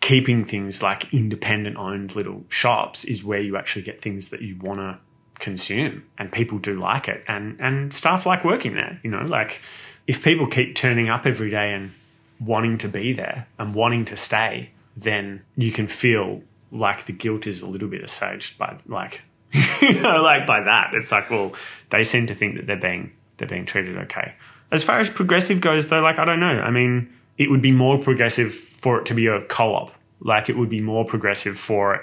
[0.00, 4.58] keeping things like independent owned little shops is where you actually get things that you
[4.58, 4.98] want to
[5.42, 9.60] consume and people do like it and and staff like working there you know like
[10.06, 11.90] if people keep turning up every day and
[12.38, 17.46] wanting to be there and wanting to stay then you can feel like the guilt
[17.46, 19.22] is a little bit assuaged by like
[19.82, 20.94] you know like by that.
[20.94, 21.52] It's like well
[21.90, 24.34] they seem to think that they're being they're being treated okay.
[24.70, 26.60] As far as progressive goes though like i don't know.
[26.60, 29.92] I mean it would be more progressive for it to be a co-op.
[30.20, 32.02] Like it would be more progressive for it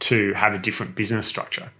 [0.00, 1.70] to have a different business structure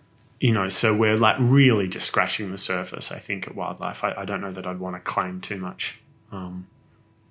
[0.40, 4.12] you know so we're like really just scratching the surface i think at wildlife i,
[4.16, 6.00] I don't know that i'd want to claim too much
[6.32, 6.66] um,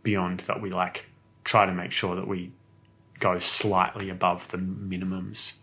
[0.04, 1.08] beyond that we like
[1.44, 2.52] try to make sure that we
[3.20, 5.60] go slightly above the minimums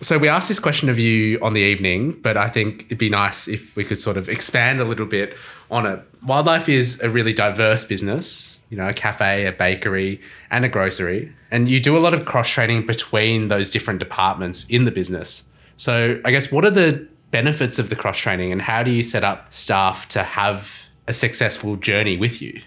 [0.00, 3.08] So we asked this question of you on the evening, but I think it'd be
[3.08, 5.34] nice if we could sort of expand a little bit
[5.70, 6.00] on it.
[6.26, 10.68] Wild Life is a really diverse business, you know, a cafe, a bakery, and a
[10.68, 11.32] grocery.
[11.50, 15.44] And you do a lot of cross training between those different departments in the business.
[15.76, 19.02] So I guess what are the benefits of the cross training and how do you
[19.02, 22.62] set up staff to have a successful journey with you?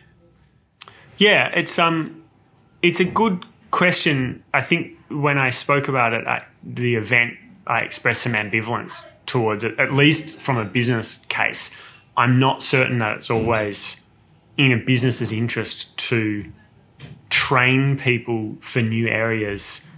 [1.17, 2.23] Yeah, it's um,
[2.81, 4.43] it's a good question.
[4.53, 7.33] I think when I spoke about it at the event,
[7.67, 11.75] I expressed some ambivalence towards it, at least from a business case.
[12.15, 14.07] I'm not certain that it's always
[14.57, 16.51] in a business's interest to
[17.29, 19.88] train people for new areas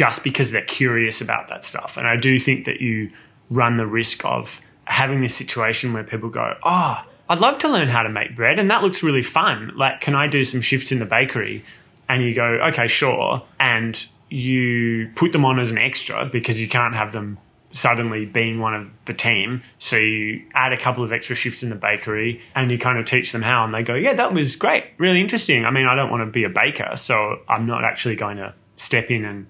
[0.00, 1.98] just because they're curious about that stuff.
[1.98, 3.10] And I do think that you
[3.50, 7.88] run the risk of having this situation where people go, Oh, I'd love to learn
[7.88, 9.72] how to make bread and that looks really fun.
[9.76, 11.66] Like, can I do some shifts in the bakery?
[12.08, 13.42] And you go, Okay, sure.
[13.58, 17.36] And you put them on as an extra because you can't have them
[17.70, 19.60] suddenly being one of the team.
[19.78, 23.04] So you add a couple of extra shifts in the bakery and you kind of
[23.04, 25.66] teach them how, and they go, Yeah, that was great, really interesting.
[25.66, 28.54] I mean, I don't want to be a baker, so I'm not actually going to
[28.76, 29.46] step in and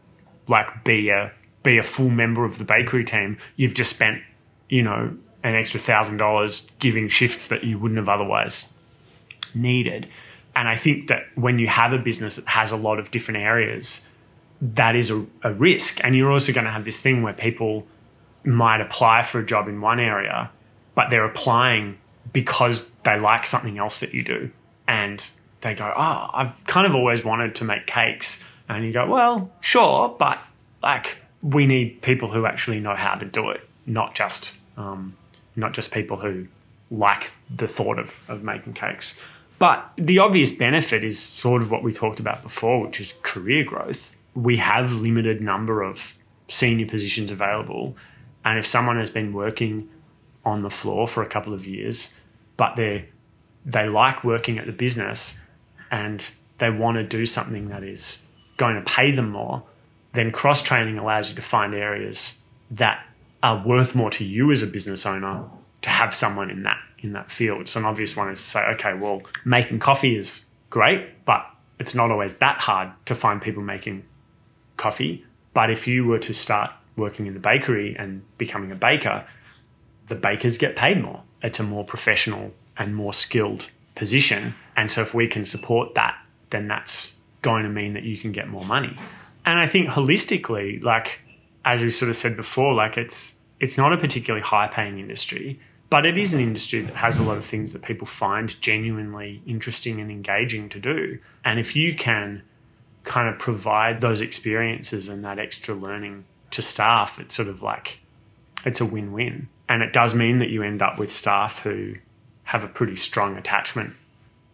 [0.51, 1.33] like be a
[1.63, 3.39] be a full member of the bakery team.
[3.57, 4.23] You've just spent,
[4.69, 8.79] you know, an extra thousand dollars giving shifts that you wouldn't have otherwise
[9.55, 10.09] needed.
[10.55, 13.41] And I think that when you have a business that has a lot of different
[13.41, 14.09] areas,
[14.61, 16.03] that is a, a risk.
[16.05, 17.87] And you're also going to have this thing where people
[18.45, 20.51] might apply for a job in one area,
[20.95, 21.99] but they're applying
[22.33, 24.51] because they like something else that you do.
[24.89, 28.50] And they go, Oh, I've kind of always wanted to make cakes.
[28.71, 30.39] And you go, Well, sure, but
[30.83, 35.17] like we need people who actually know how to do it, not just um,
[35.57, 36.47] not just people who
[36.91, 39.23] like the thought of, of making cakes.
[39.59, 43.63] But the obvious benefit is sort of what we talked about before, which is career
[43.63, 44.17] growth.
[44.35, 46.17] We have limited number of
[46.49, 47.97] senior positions available
[48.45, 49.89] and if someone has been working
[50.45, 52.19] on the floor for a couple of years,
[52.57, 53.09] but they
[53.65, 55.43] they like working at the business
[55.91, 58.27] and they want to do something that is
[58.61, 59.63] going to pay them more,
[60.13, 62.39] then cross training allows you to find areas
[62.71, 63.07] that
[63.43, 65.45] are worth more to you as a business owner
[65.81, 67.67] to have someone in that in that field.
[67.67, 71.47] So an obvious one is to say, okay, well, making coffee is great, but
[71.79, 74.05] it's not always that hard to find people making
[74.77, 75.25] coffee.
[75.55, 79.25] But if you were to start working in the bakery and becoming a baker,
[80.09, 81.23] the bakers get paid more.
[81.43, 84.55] It's a more professional and more skilled position.
[84.77, 86.19] And so if we can support that,
[86.51, 88.97] then that's going to mean that you can get more money.
[89.45, 91.23] And I think holistically, like
[91.65, 95.61] as we sort of said before, like it's it's not a particularly high paying industry,
[95.91, 99.43] but it is an industry that has a lot of things that people find genuinely
[99.47, 101.19] interesting and engaging to do.
[101.45, 102.43] And if you can
[103.05, 108.01] kind of provide those experiences and that extra learning to staff, it's sort of like
[108.65, 109.49] it's a win win.
[109.69, 111.95] And it does mean that you end up with staff who
[112.45, 113.95] have a pretty strong attachment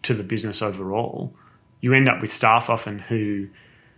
[0.03, 1.33] to the business overall.
[1.87, 3.47] You end up with staff often who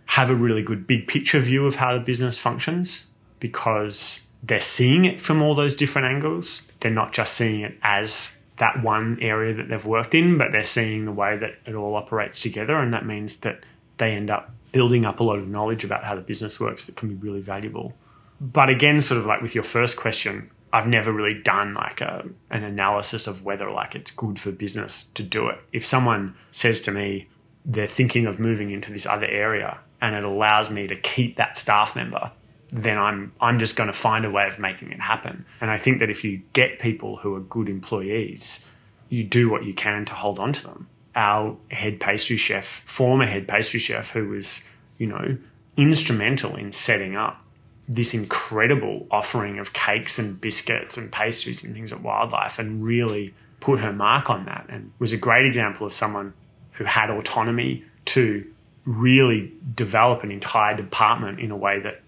[0.05, 5.05] have a really good big picture view of how the business functions because they're seeing
[5.05, 6.71] it from all those different angles.
[6.81, 10.63] They're not just seeing it as that one area that they've worked in, but they're
[10.63, 12.75] seeing the way that it all operates together.
[12.75, 13.63] And that means that
[13.97, 16.95] they end up building up a lot of knowledge about how the business works that
[16.95, 17.95] can be really valuable.
[18.39, 22.23] But again, sort of like with your first question, I've never really done like a,
[22.51, 25.57] an analysis of whether like it's good for business to do it.
[25.73, 27.27] If someone says to me
[27.69, 31.55] they're thinking of moving into this other area and it allows me to keep that
[31.55, 32.31] staff member,
[32.69, 35.45] then I'm I'm just going to find a way of making it happen.
[35.61, 38.69] And I think that if you get people who are good employees,
[39.07, 43.25] you do what you can to hold on to them our head pastry chef, former
[43.25, 45.37] head pastry chef, who was, you know,
[45.75, 47.43] instrumental in setting up
[47.87, 52.85] this incredible offering of cakes and biscuits and pastries and things at Wild Life and
[52.85, 56.33] really put her mark on that and was a great example of someone
[56.79, 58.45] who had autonomy to
[58.85, 62.01] really develop an entire department in a way that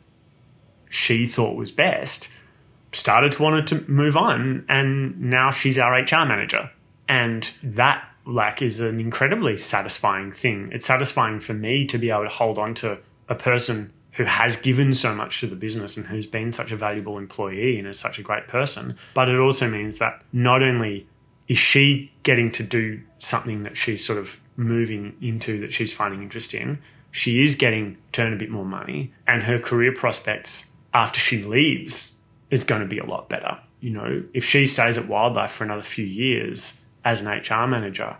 [0.89, 2.33] she thought was best
[2.93, 6.71] started to want to move on and now she's our HR manager
[7.07, 10.69] and that like is an incredibly satisfying thing.
[10.71, 14.57] It's satisfying for me to be able to hold on to a person who has
[14.57, 17.99] given so much to the business and who's been such a valuable employee and is
[17.99, 18.97] such a great person.
[19.13, 21.07] But it also means that not only
[21.47, 26.21] is she getting to do something that she's sort of moving into that she's finding
[26.21, 26.79] interest in,
[27.11, 31.43] she is getting to earn a bit more money and her career prospects after she
[31.43, 32.19] leaves
[32.49, 33.59] is going to be a lot better.
[33.79, 37.67] You know, if she stays at Wild Life for another few years, as an HR
[37.67, 38.17] manager,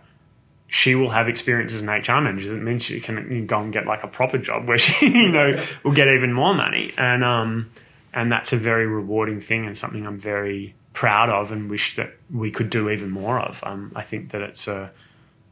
[0.66, 2.54] she will have experience as an HR manager.
[2.54, 5.62] That means she can go and get like a proper job where she, you know,
[5.84, 6.92] will get even more money.
[6.96, 7.70] And um,
[8.12, 12.14] and that's a very rewarding thing and something I'm very proud of and wish that
[12.30, 13.62] we could do even more of.
[13.64, 14.90] Um, I think that it's a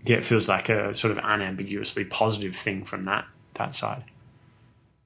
[0.05, 4.05] yeah, it feels like a sort of unambiguously positive thing from that that side.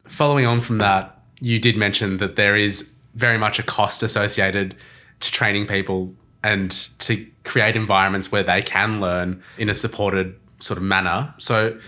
[0.04, 4.74] Following on from that, you did mention that there is very much a cost associated
[5.20, 10.76] to training people and to create environments where they can learn in a supported sort
[10.76, 11.34] of manner.
[11.38, 11.78] So,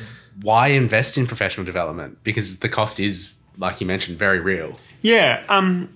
[0.41, 2.23] why invest in professional development?
[2.25, 4.73] Because the cost is, like you mentioned, very real.
[5.03, 5.45] Yeah.
[5.49, 5.91] Um,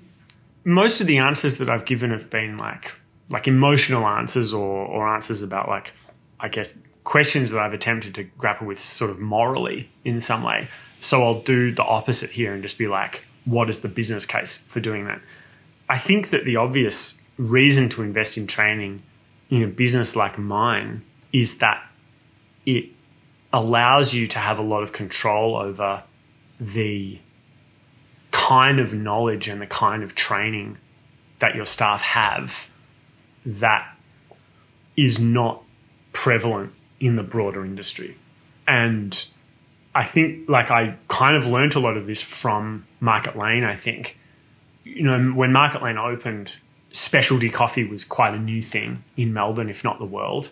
[0.64, 2.96] most of the answers that I've given have been like
[3.28, 5.94] like emotional answers or or answers about like
[6.38, 10.68] I guess questions that I've attempted to grapple with sort of morally in some way.
[11.00, 14.56] So I'll do the opposite here and just be like, what is the business case
[14.58, 15.20] for doing that?
[15.88, 19.02] I think that the obvious reason to invest in training
[19.48, 21.84] in a business like mine is that
[22.66, 22.86] it
[23.52, 26.02] allows you to have a lot of control over
[26.60, 27.18] the
[28.30, 30.78] kind of knowledge and the kind of training
[31.40, 32.70] that your staff have
[33.44, 33.96] that
[34.96, 35.62] is not
[36.12, 38.16] prevalent in the broader industry.
[38.68, 39.26] And
[39.94, 43.74] I think, like, I kind of learned a lot of this from Market Lane, I
[43.74, 44.18] think.
[44.84, 46.58] You know, when Market Lane opened,
[46.92, 50.50] specialty coffee was quite a new thing in Melbourne, if not the world.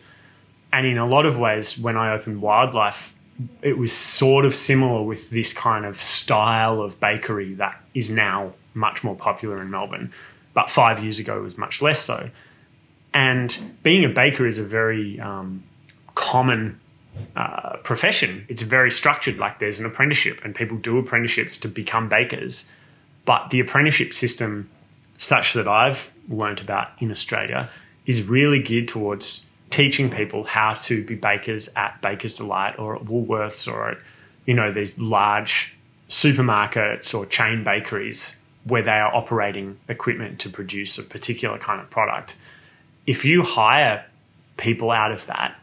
[0.72, 3.14] And in a lot of ways, when I opened Wild Life,
[3.62, 8.55] it was sort of similar with this kind of style of bakery that is now
[8.74, 10.12] much more popular in Melbourne.
[10.55, 12.30] But five years ago, it was much less so.
[13.14, 15.62] And being a baker is a very um,
[16.18, 16.80] common
[17.36, 18.44] uh, profession.
[18.48, 22.70] It's very structured, like there's an apprenticeship, and people do apprenticeships to become bakers.
[23.24, 24.68] But the apprenticeship system,
[25.16, 27.70] such that I've learnt about in Australia,
[28.04, 33.02] is really geared towards teaching people how to be bakers at Baker's Delight or at
[33.04, 33.98] Woolworths or at,
[34.44, 35.76] you know, these large
[36.08, 41.90] supermarkets or chain bakeries where they are operating equipment to produce a particular kind of
[41.90, 42.36] product.
[43.06, 44.06] If you hire
[44.56, 45.54] people out of that,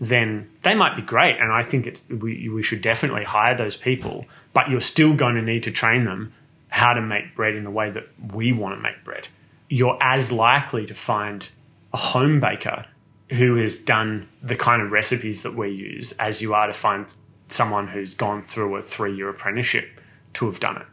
[0.00, 1.38] then they might be great.
[1.38, 5.36] And I think it's, we, we should definitely hire those people, but you're still going
[5.36, 6.32] to need to train them
[6.68, 9.28] how to make bread in the way that we want to make bread.
[9.68, 11.48] You're as likely to find
[11.92, 12.84] a home baker
[13.30, 17.14] who has done the kind of recipes that we use as you are to find
[17.48, 20.00] someone who's gone through a three year apprenticeship
[20.34, 20.86] to have done it.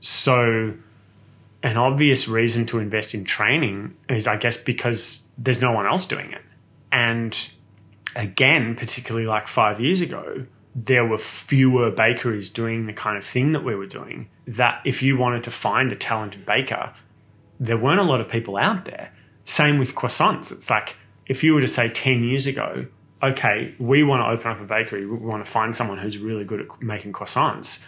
[0.00, 0.74] So,
[1.62, 6.06] an obvious reason to invest in training is, I guess, because there's no one else
[6.06, 6.42] doing it.
[6.92, 7.50] And
[8.16, 13.52] again, particularly like five years ago, there were fewer bakeries doing the kind of thing
[13.52, 14.28] that we were doing.
[14.46, 16.92] That if you wanted to find a talented baker,
[17.60, 19.12] there weren't a lot of people out there.
[19.44, 20.50] Same with croissants.
[20.50, 22.86] It's like, if you were to say 10 years ago,
[23.22, 26.44] okay, we want to open up a bakery, we want to find someone who's really
[26.44, 27.86] good at making croissants,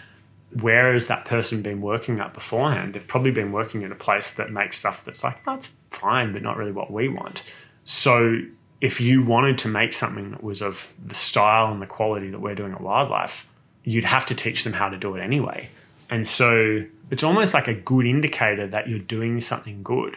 [0.61, 2.95] where has that person been working at beforehand?
[2.95, 6.43] They've probably been working in a place that makes stuff that's like, that's fine, but
[6.43, 7.45] not really what we want.
[7.85, 8.41] So
[8.81, 12.41] if you wanted to make something that was of the style and the quality that
[12.41, 13.49] we're doing at Wild Life,
[13.85, 15.69] you'd have to teach them how to do it anyway.
[16.11, 20.17] And so it's almost like a good indicator that you're doing something good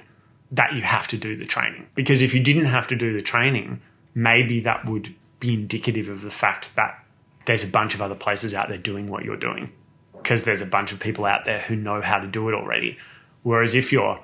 [0.51, 1.87] that you have to do the training.
[1.95, 3.81] Because if you didn't have to do the training,
[4.13, 7.03] maybe that would be indicative of the fact that
[7.45, 9.71] there's a bunch of other places out there doing what you're doing.
[10.17, 12.97] Because there's a bunch of people out there who know how to do it already.
[13.43, 14.19] Whereas if you're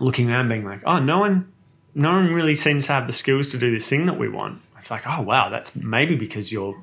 [0.00, 1.52] looking around being like, oh, no one
[1.94, 4.60] no one really seems to have the skills to do this thing that we want.
[4.78, 6.82] It's like, oh wow, that's maybe because you're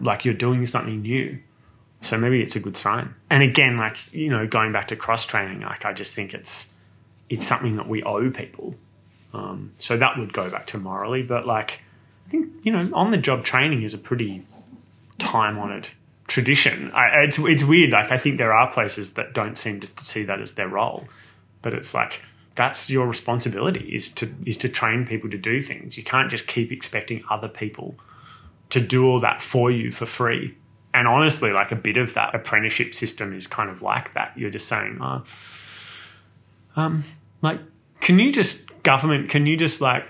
[0.00, 1.38] like you're doing something new.
[2.02, 3.14] So maybe it's a good sign.
[3.28, 6.74] And again, like, you know, going back to cross training, like I just think it's
[7.28, 8.74] it's something that we owe people.
[9.32, 11.82] Um, so that would go back to morally, but like,
[12.26, 14.44] I think you know, on the job training is a pretty
[15.18, 15.88] time honored
[16.26, 16.90] tradition.
[16.92, 17.90] I, it's it's weird.
[17.90, 21.06] Like, I think there are places that don't seem to see that as their role,
[21.62, 22.22] but it's like
[22.54, 25.96] that's your responsibility is to is to train people to do things.
[25.96, 27.94] You can't just keep expecting other people
[28.70, 30.56] to do all that for you for free.
[30.92, 34.32] And honestly, like a bit of that apprenticeship system is kind of like that.
[34.36, 35.22] You're just saying, oh,
[36.76, 37.04] um,
[37.42, 37.60] like,
[38.00, 40.06] can you just, government, can you just like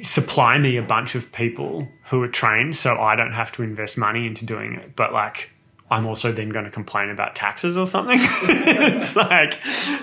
[0.00, 3.98] supply me a bunch of people who are trained so I don't have to invest
[3.98, 4.96] money into doing it?
[4.96, 5.50] But like,
[5.94, 8.18] I'm also then going to complain about taxes or something.
[8.20, 9.60] it's like,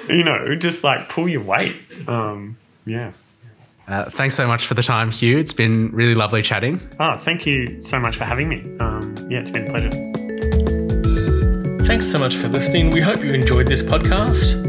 [0.10, 1.76] you know, just like pull your weight.
[2.08, 3.12] Um, yeah.
[3.88, 5.38] Uh, thanks so much for the time, Huw.
[5.38, 6.80] It's been really lovely chatting.
[7.00, 8.78] Oh, thank you so much for having me.
[8.80, 9.90] Um, yeah, it's been a pleasure.
[11.86, 12.92] Thanks so much for listening.
[12.92, 14.62] We hope you enjoyed this podcast.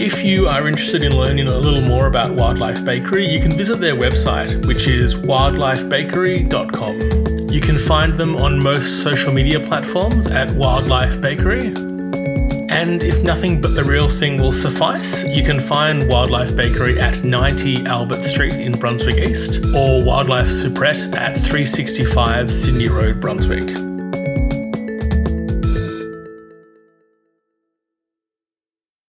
[0.00, 3.52] If you are interested in learning a little more about Wild Life Bakery, you can
[3.52, 7.39] visit their website, which is wildlifebakery.com.
[7.50, 11.66] You can find them on most social media platforms at Wild Life Bakery.
[12.70, 17.00] And if nothing but the real thing will suffice, you can find Wild Life Bakery
[17.00, 23.20] at 90 Albert Street in Brunswick East or Wild Life Superette at 365 Sydney Road,
[23.20, 23.89] Brunswick.